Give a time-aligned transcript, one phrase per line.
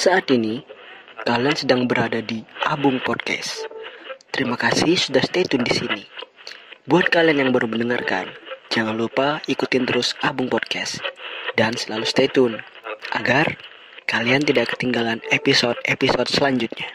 [0.00, 0.64] Saat ini,
[1.28, 3.68] kalian sedang berada di Abung Podcast.
[4.32, 6.08] Terima kasih sudah stay tune di sini.
[6.88, 8.32] Buat kalian yang baru mendengarkan,
[8.72, 11.04] jangan lupa ikutin terus Abung Podcast
[11.60, 12.64] dan selalu stay tune
[13.12, 13.60] agar
[14.08, 16.88] kalian tidak ketinggalan episode-episode selanjutnya.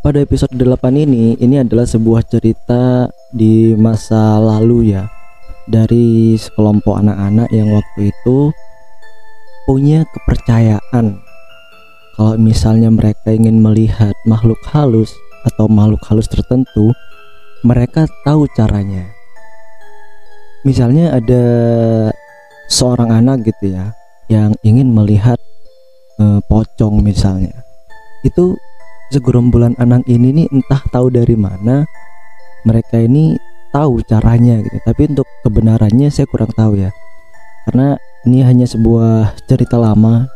[0.00, 5.10] Pada episode 8 ini, ini adalah sebuah cerita di masa lalu ya.
[5.66, 8.54] Dari sekelompok anak-anak yang waktu itu
[9.66, 11.18] punya kepercayaan.
[12.14, 15.10] Kalau misalnya mereka ingin melihat makhluk halus
[15.42, 16.94] atau makhluk halus tertentu
[17.64, 19.08] Mereka tahu caranya.
[20.68, 21.44] Misalnya ada
[22.68, 23.96] seorang anak gitu ya
[24.28, 25.40] Yang ingin melihat
[26.20, 27.64] eh, pocong misalnya.
[28.20, 28.54] Itu
[29.10, 31.88] segerombolan anak ini nih entah tahu dari mana
[32.64, 33.36] mereka ini
[33.74, 34.78] tahu caranya gitu.
[34.82, 36.90] Tapi untuk kebenarannya saya kurang tahu ya.
[37.68, 40.30] Karena ini hanya sebuah cerita lama.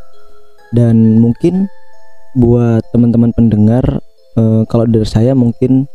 [0.69, 1.65] Dan mungkin
[2.37, 3.81] buat teman-teman pendengar
[4.37, 5.89] eh, kalau dari saya mungkin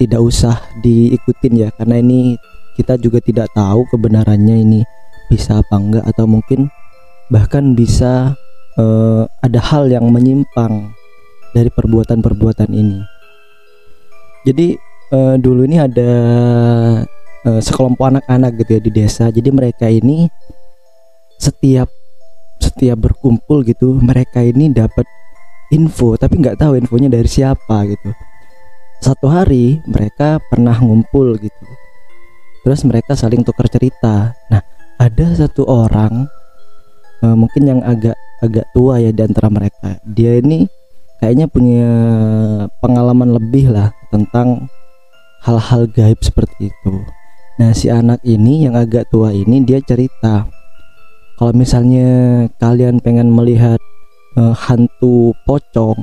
[0.00, 1.68] tidak usah diikutin ya.
[1.76, 2.38] Karena ini
[2.78, 4.80] kita juga tidak tahu kebenarannya ini
[5.28, 6.04] bisa apa enggak.
[6.08, 6.72] Atau mungkin
[7.28, 8.38] bahkan bisa
[8.80, 10.96] eh, ada hal yang menyimpang
[11.50, 13.02] dari perbuatan-perbuatan ini.
[14.46, 16.12] Jadi uh, dulu ini ada
[17.46, 19.24] uh, sekelompok anak-anak gitu ya di desa.
[19.28, 20.30] Jadi mereka ini
[21.36, 21.88] setiap
[22.60, 25.08] setiap berkumpul gitu, mereka ini dapat
[25.72, 28.10] info tapi nggak tahu infonya dari siapa gitu.
[29.00, 31.66] Satu hari mereka pernah ngumpul gitu.
[32.60, 34.36] Terus mereka saling tukar cerita.
[34.52, 34.60] Nah,
[35.00, 36.28] ada satu orang
[37.24, 38.12] uh, mungkin yang agak
[38.44, 39.96] agak tua ya di antara mereka.
[40.04, 40.68] Dia ini
[41.16, 41.88] kayaknya punya
[42.84, 44.68] pengalaman lebih lah tentang
[45.44, 46.94] hal-hal gaib seperti itu.
[47.60, 50.48] Nah, si anak ini yang agak tua ini dia cerita
[51.40, 52.08] kalau misalnya
[52.60, 53.80] kalian pengen melihat
[54.36, 55.96] uh, hantu pocong,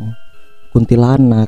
[0.73, 1.45] kuntilanak,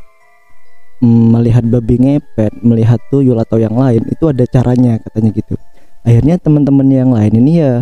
[1.01, 5.57] mm, melihat babi ngepet, melihat tuyul atau yang lain, itu ada caranya katanya gitu.
[6.05, 7.81] Akhirnya teman-teman yang lain ini ya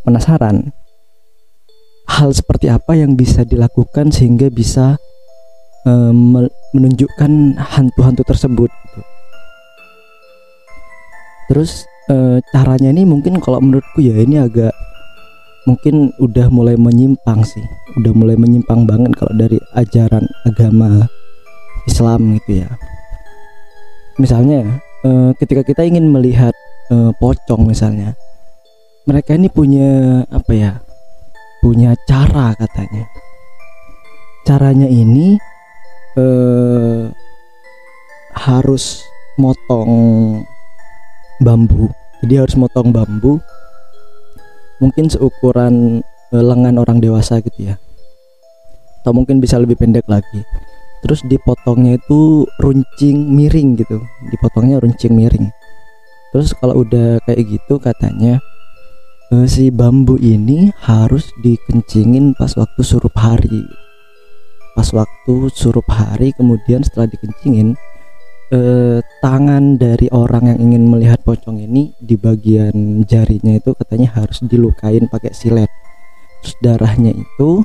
[0.00, 0.72] penasaran
[2.08, 4.96] hal seperti apa yang bisa dilakukan sehingga bisa
[5.84, 6.12] uh,
[6.72, 8.72] menunjukkan hantu-hantu tersebut.
[11.52, 14.72] Terus uh, caranya ini mungkin kalau menurutku ya ini agak
[15.68, 17.60] mungkin udah mulai menyimpang sih,
[18.00, 21.04] udah mulai menyimpang banget kalau dari ajaran agama
[21.84, 22.72] Islam gitu ya.
[24.16, 26.56] Misalnya uh, ketika kita ingin melihat
[26.88, 28.16] uh, pocong misalnya,
[29.04, 30.72] mereka ini punya apa ya?
[31.62, 33.06] punya cara katanya
[34.42, 35.38] caranya ini
[36.18, 37.06] eh,
[38.34, 39.06] harus
[39.38, 40.42] motong
[41.42, 41.90] bambu.
[42.22, 43.42] Jadi harus motong bambu
[44.78, 46.02] mungkin seukuran
[46.34, 47.76] eh, lengan orang dewasa gitu ya.
[49.02, 50.46] Atau mungkin bisa lebih pendek lagi.
[51.02, 53.98] Terus dipotongnya itu runcing miring gitu.
[54.30, 55.50] Dipotongnya runcing miring.
[56.30, 58.38] Terus kalau udah kayak gitu katanya
[59.34, 63.64] uh, si bambu ini harus dikencingin pas waktu surup hari.
[64.72, 67.76] Pas waktu surup hari kemudian setelah dikencingin
[68.52, 74.44] uh, tangan dari orang yang ingin melihat pocong ini di bagian jarinya itu katanya harus
[74.44, 75.72] dilukain pakai silet.
[76.44, 77.64] Terus darahnya itu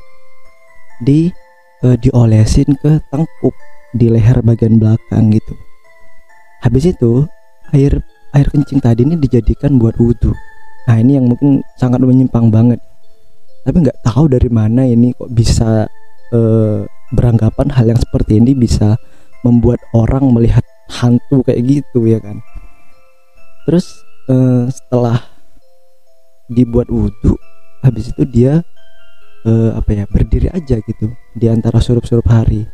[1.04, 1.30] di
[1.84, 3.54] uh, diolesin ke tengkuk
[3.94, 5.54] di leher bagian belakang gitu.
[6.64, 7.28] Habis itu
[7.70, 8.02] air
[8.34, 10.32] air kencing tadi ini dijadikan buat wudhu.
[10.88, 12.80] Nah ini yang mungkin sangat menyimpang banget.
[13.62, 15.84] Tapi nggak tahu dari mana ini kok bisa
[16.32, 16.80] uh,
[17.12, 18.96] beranggapan hal yang seperti ini bisa
[19.44, 22.40] membuat orang melihat hantu kayak gitu ya kan.
[23.68, 24.00] Terus
[24.32, 25.20] uh, setelah
[26.48, 27.36] dibuat wudhu
[27.84, 28.64] habis itu dia
[29.44, 32.64] uh, apa ya berdiri aja gitu di antara surup-surup hari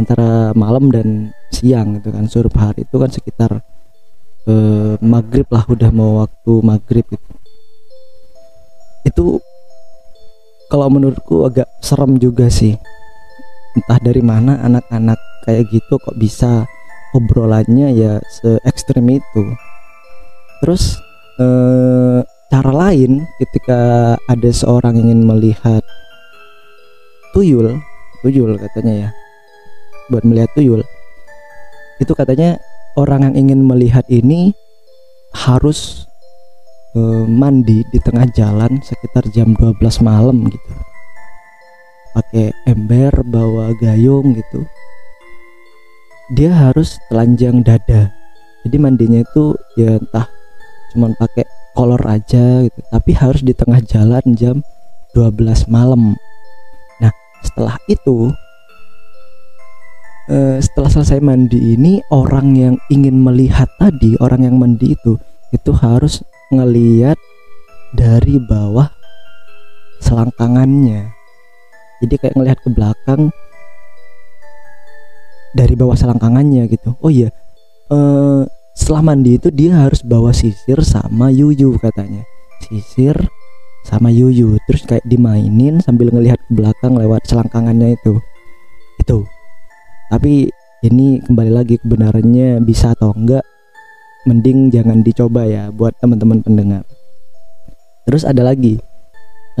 [0.00, 2.24] antara malam dan siang gitu kan.
[2.26, 3.50] Surup hari itu kan sekitar
[4.48, 7.32] uh, maghrib lah udah mau waktu maghrib gitu.
[9.02, 9.24] Itu
[10.72, 12.72] kalau menurutku agak serem juga sih.
[13.72, 15.16] Entah dari mana anak-anak
[15.48, 16.68] kayak gitu kok bisa
[17.12, 19.44] obrolannya ya se ekstrim itu.
[20.64, 20.96] Terus
[21.40, 22.20] eh,
[22.52, 25.80] cara lain ketika ada seorang ingin melihat
[27.32, 27.80] tuyul
[28.20, 29.10] tuyul katanya ya
[30.12, 30.84] buat melihat tuyul
[31.96, 32.60] itu katanya
[33.00, 34.52] orang yang ingin melihat ini
[35.32, 36.04] harus
[36.92, 40.72] uh, mandi di tengah jalan sekitar jam 12 malam gitu.
[42.12, 44.68] Pakai ember bawa gayung gitu
[46.30, 48.14] dia harus telanjang dada.
[48.62, 50.30] Jadi mandinya itu ya entah
[50.94, 51.42] cuman pakai
[51.74, 52.78] kolor aja gitu.
[52.86, 54.62] Tapi harus di tengah jalan jam
[55.16, 56.14] 12 malam.
[57.02, 58.30] Nah setelah itu
[60.30, 65.18] eh, setelah selesai mandi ini orang yang ingin melihat tadi orang yang mandi itu
[65.50, 66.22] itu harus
[66.54, 67.18] ngeliat
[67.92, 68.88] dari bawah
[70.00, 71.12] selangkangannya.
[72.02, 73.30] Jadi kayak ngelihat ke belakang
[75.52, 76.96] dari bawah selangkangannya gitu.
[77.00, 77.32] Oh iya
[77.92, 82.24] eh, setelah mandi itu dia harus bawa sisir sama yuyu katanya.
[82.64, 83.16] Sisir
[83.84, 88.16] sama yuyu terus kayak dimainin sambil ngelihat ke belakang lewat selangkangannya itu.
[88.96, 89.28] Itu.
[90.08, 90.48] Tapi
[90.82, 93.44] ini kembali lagi kebenarannya bisa atau enggak
[94.22, 96.84] mending jangan dicoba ya buat teman-teman pendengar.
[98.08, 98.80] Terus ada lagi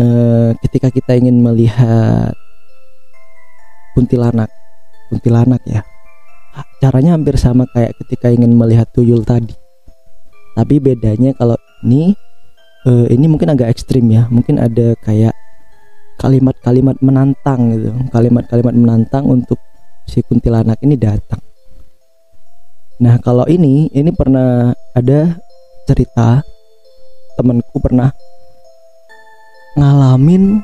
[0.00, 2.32] eh, ketika kita ingin melihat
[3.92, 4.48] kuntilanak
[5.12, 5.84] kuntilanak ya.
[6.80, 9.52] Caranya hampir sama kayak ketika ingin melihat tuyul tadi.
[10.56, 12.16] Tapi bedanya kalau ini
[12.88, 14.24] uh, ini mungkin agak ekstrim ya.
[14.32, 15.36] Mungkin ada kayak
[16.16, 17.92] kalimat-kalimat menantang gitu.
[18.08, 19.60] Kalimat-kalimat menantang untuk
[20.08, 21.40] si kuntilanak ini datang.
[23.02, 25.36] Nah kalau ini ini pernah ada
[25.88, 26.44] cerita
[27.34, 28.12] temanku pernah
[29.74, 30.60] ngalamin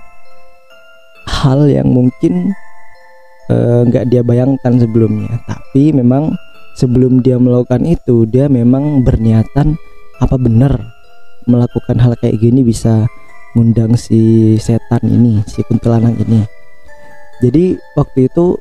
[1.26, 2.52] hal yang mungkin
[3.48, 5.40] nggak uh, dia bayangkan sebelumnya.
[5.48, 6.36] Tapi memang
[6.76, 9.74] sebelum dia melakukan itu dia memang berniatan
[10.22, 10.94] apa benar
[11.48, 13.08] melakukan hal kayak gini bisa
[13.56, 16.44] ngundang si setan ini si kuntilanak ini.
[17.40, 18.60] Jadi waktu itu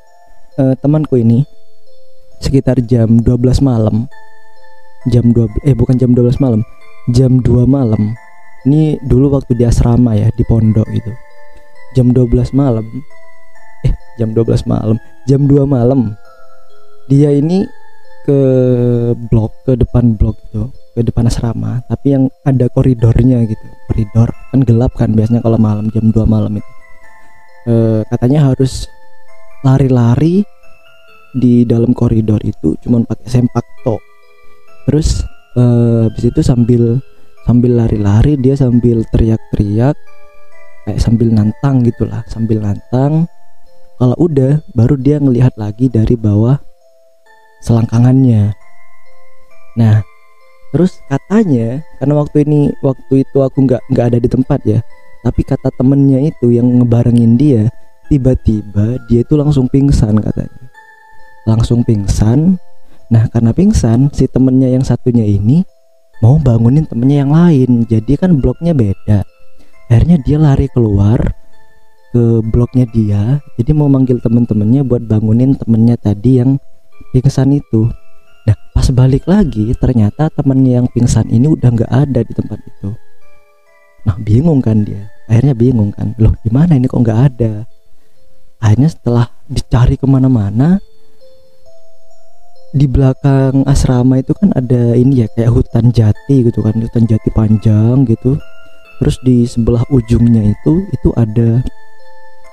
[0.58, 1.44] uh, temanku ini
[2.40, 4.06] sekitar jam 12 malam
[5.10, 6.62] jam 2 eh bukan jam 12 malam
[7.12, 8.16] jam 2 malam.
[8.68, 11.12] Ini dulu waktu di asrama ya di pondok itu
[11.96, 12.84] jam 12 malam
[14.18, 14.98] jam 12 malam.
[15.30, 16.18] Jam 2 malam.
[17.08, 17.64] Dia ini
[18.28, 18.40] ke
[19.32, 20.68] blok ke depan blok itu
[20.98, 21.80] ke depan asrama.
[21.88, 23.66] Tapi yang ada koridornya gitu.
[23.88, 26.72] Koridor kan gelap kan biasanya kalau malam jam 2 malam itu.
[27.68, 27.74] E,
[28.12, 28.90] katanya harus
[29.64, 30.44] lari-lari
[31.38, 33.96] di dalam koridor itu cuman pakai sempak to.
[34.90, 35.24] Terus
[35.56, 35.64] e,
[36.10, 37.00] habis itu sambil
[37.48, 39.96] sambil lari-lari dia sambil teriak-teriak
[40.84, 43.24] kayak sambil nantang gitulah sambil nantang
[43.98, 46.62] kalau udah baru dia ngelihat lagi dari bawah
[47.66, 48.54] selangkangannya.
[49.78, 50.06] Nah
[50.70, 54.80] terus katanya karena waktu ini waktu itu aku nggak nggak ada di tempat ya
[55.26, 57.64] tapi kata temennya itu yang ngebarengin dia
[58.08, 60.66] tiba-tiba dia itu langsung pingsan katanya.
[61.44, 62.62] Langsung pingsan.
[63.10, 65.66] Nah karena pingsan si temennya yang satunya ini
[66.22, 67.84] mau bangunin temennya yang lain.
[67.90, 69.26] Jadi kan bloknya beda.
[69.88, 71.20] Akhirnya dia lari keluar
[72.12, 73.40] ke bloknya dia.
[73.60, 76.56] Jadi mau manggil temen-temennya buat bangunin temennya tadi yang
[77.12, 77.90] pingsan itu.
[78.48, 82.90] Nah pas balik lagi ternyata temennya yang pingsan ini udah nggak ada di tempat itu.
[84.08, 85.12] Nah bingung kan dia.
[85.28, 87.68] Akhirnya bingung kan loh gimana ini kok nggak ada?
[88.64, 90.80] Akhirnya setelah dicari ke mana-mana
[92.76, 97.30] di belakang asrama itu kan ada ini ya kayak hutan jati gitu kan hutan jati
[97.36, 98.40] panjang gitu.
[98.98, 101.62] Terus di sebelah ujungnya itu itu ada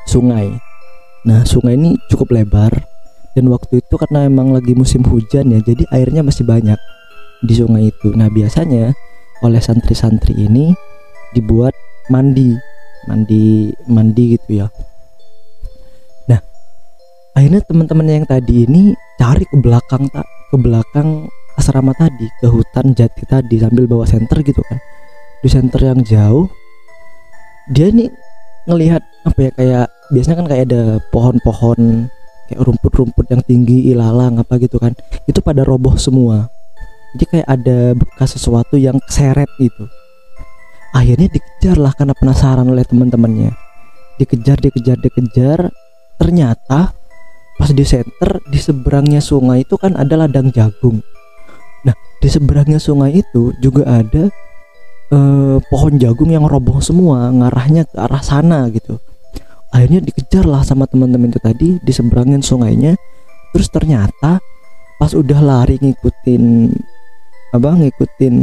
[0.04, 0.49] sungai.
[1.25, 2.73] Nah, sungai ini cukup lebar
[3.34, 6.76] dan waktu itu karena emang lagi musim hujan ya, jadi airnya masih banyak
[7.42, 8.12] di sungai itu.
[8.14, 8.92] Nah, biasanya
[9.42, 10.73] oleh santri-santri ini
[11.34, 11.75] dibuat
[12.08, 12.54] mandi,
[13.11, 14.66] mandi mandi gitu ya.
[16.30, 16.40] Nah,
[17.34, 21.26] akhirnya teman-teman yang tadi ini cari ke belakang tak ke belakang
[21.58, 24.78] asrama tadi, ke hutan jati tadi sambil bawa senter gitu kan.
[25.42, 26.49] Di senter yang jauh
[27.73, 28.12] dia ini
[28.64, 32.09] ngelihat apa ya kayak biasanya kan kayak ada pohon-pohon
[32.49, 34.92] kayak rumput-rumput yang tinggi ilalang apa gitu kan.
[35.28, 36.49] Itu pada roboh semua.
[37.14, 39.87] Jadi kayak ada bekas sesuatu yang seret gitu.
[40.94, 43.54] Akhirnya dikejar lah karena penasaran oleh teman-temannya.
[44.18, 45.71] Dikejar dikejar dikejar.
[46.18, 46.94] Ternyata
[47.54, 51.02] pas di center di seberangnya sungai itu kan ada ladang jagung.
[51.87, 54.30] Nah di seberangnya sungai itu juga ada
[55.12, 58.96] eh, pohon jagung yang roboh semua ngarahnya ke arah sana gitu.
[59.75, 62.94] Akhirnya dikejar lah sama teman-teman itu tadi di seberangin sungainya.
[63.50, 64.38] Terus ternyata
[64.96, 66.70] pas udah lari ngikutin
[67.54, 68.37] apa ngikutin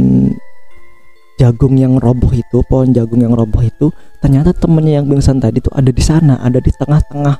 [1.40, 3.88] jagung yang roboh itu pohon jagung yang roboh itu
[4.20, 7.36] ternyata temennya yang pingsan tadi tuh ada di sana ada di tengah-tengah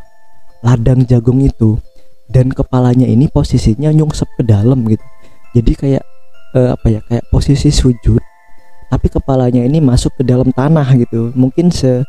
[0.64, 1.76] ladang jagung itu.
[2.32, 5.04] Dan kepalanya ini posisinya nyungsep ke dalam gitu.
[5.52, 6.04] Jadi kayak
[6.56, 8.31] eh, apa ya kayak posisi sujud
[8.92, 11.32] tapi kepalanya ini masuk ke dalam tanah gitu.
[11.32, 12.04] Mungkin se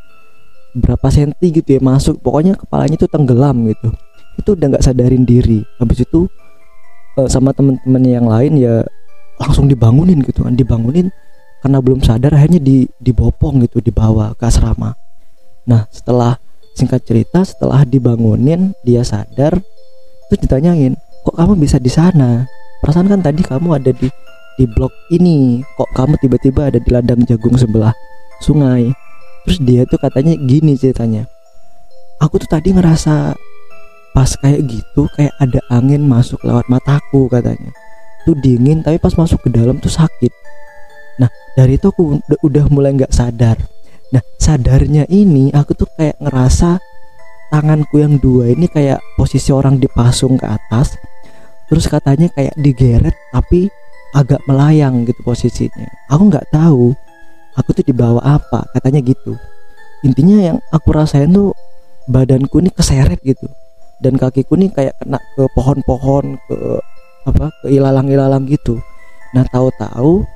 [0.75, 2.19] berapa senti gitu ya masuk.
[2.19, 3.95] Pokoknya kepalanya itu tenggelam gitu.
[4.35, 5.63] Itu udah nggak sadarin diri.
[5.79, 6.27] Habis itu
[7.15, 8.83] uh, sama temen-temen yang lain ya
[9.39, 10.59] langsung dibangunin gitu kan.
[10.59, 11.07] Dibangunin
[11.63, 14.91] karena belum sadar akhirnya di dibopong gitu dibawa ke asrama.
[15.63, 16.35] Nah setelah
[16.75, 19.55] singkat cerita setelah dibangunin dia sadar
[20.27, 22.43] terus ditanyain kok kamu bisa di sana?
[22.83, 24.11] Perasaan kan tadi kamu ada di
[24.59, 27.93] di blok ini kok kamu tiba-tiba ada di ladang jagung sebelah
[28.41, 28.91] sungai?
[29.43, 31.27] Terus dia tuh katanya gini ceritanya
[32.23, 33.35] aku tuh tadi ngerasa
[34.13, 37.73] pas kayak gitu kayak ada angin masuk lewat mataku katanya.
[38.23, 40.31] Tuh dingin tapi pas masuk ke dalam tuh sakit.
[41.19, 41.27] Nah
[41.59, 43.59] dari itu aku udah, mulai nggak sadar.
[44.15, 46.79] Nah sadarnya ini aku tuh kayak ngerasa
[47.51, 50.97] tanganku yang dua ini kayak posisi orang dipasung ke atas
[51.69, 53.69] terus katanya kayak digeret tapi
[54.13, 55.89] agak melayang gitu posisinya.
[56.13, 56.93] Aku nggak tahu
[57.57, 59.37] aku tuh dibawa apa katanya gitu.
[60.05, 61.51] Intinya yang aku rasain tuh
[62.05, 63.49] badanku ini keseret gitu.
[64.01, 66.57] Dan kakiku nih kayak kena ke pohon-pohon ke
[67.23, 68.77] apa ke ilalang-ilalang gitu.
[69.33, 70.27] Nah tahu-tahu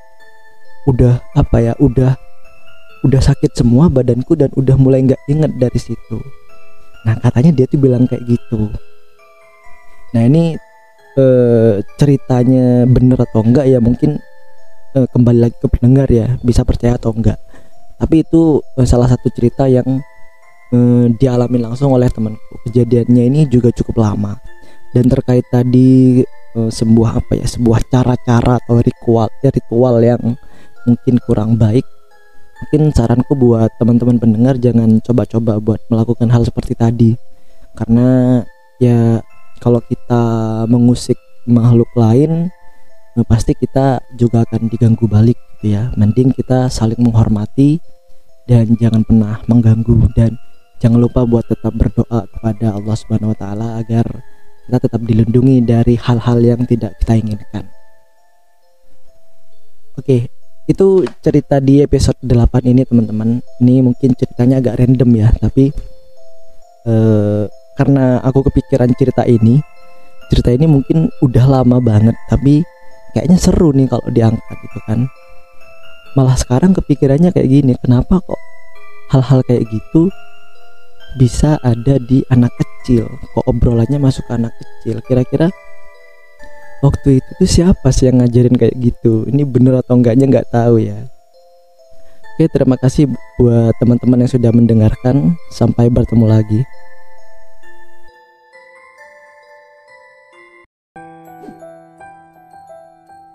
[0.87, 2.15] udah apa ya udah
[3.03, 6.17] udah sakit semua badanku dan udah mulai nggak inget dari situ.
[7.03, 8.71] Nah katanya dia tuh bilang kayak gitu.
[10.15, 10.55] Nah ini
[11.17, 14.21] eh, ceritanya bener atau enggak ya mungkin
[14.93, 17.41] eh, kembali lagi ke pendengar ya bisa percaya atau enggak.
[17.97, 19.99] Tapi itu eh, salah satu cerita yang
[20.71, 22.61] eh, dialami langsung oleh temanku.
[22.69, 24.37] Kejadiannya ini juga cukup lama.
[24.93, 26.21] Dan terkait tadi
[26.55, 30.21] eh, sebuah apa ya sebuah cara-cara atau ritual ya, ritual yang
[30.87, 31.83] mungkin kurang baik
[32.57, 37.11] mungkin saranku buat teman-teman pendengar jangan coba-coba buat melakukan hal seperti tadi.
[37.77, 38.41] Karena
[38.81, 39.21] ya
[39.57, 40.21] kalau kita
[40.69, 42.49] mengusik makhluk lain
[43.17, 47.81] eh, pasti kita juga akan diganggu balik gitu ya mending kita saling menghormati
[48.47, 50.37] dan jangan pernah mengganggu dan
[50.79, 54.05] jangan lupa buat tetap berdoa kepada Allah Subhanahu wa taala agar
[54.67, 57.65] kita tetap dilindungi dari hal-hal yang tidak kita inginkan.
[59.95, 60.27] Oke,
[60.67, 60.87] itu
[61.23, 63.39] cerita di episode 8 ini teman-teman.
[63.63, 65.71] Ini mungkin ceritanya agak random ya, tapi
[66.83, 67.43] eh,
[67.77, 69.61] karena aku kepikiran cerita ini
[70.27, 72.63] cerita ini mungkin udah lama banget tapi
[73.15, 75.07] kayaknya seru nih kalau diangkat gitu kan.
[76.13, 78.41] Malah sekarang kepikirannya kayak gini kenapa kok
[79.13, 80.11] hal-hal kayak gitu
[81.15, 83.07] bisa ada di anak kecil?
[83.33, 84.99] Kok obrolannya masuk ke anak kecil?
[85.05, 85.47] Kira-kira
[86.81, 89.29] waktu itu tuh siapa sih yang ngajarin kayak gitu?
[89.29, 90.97] Ini bener atau enggaknya nggak tahu ya.
[92.37, 93.09] Oke terima kasih
[93.41, 95.37] buat teman-teman yang sudah mendengarkan.
[95.53, 96.61] Sampai bertemu lagi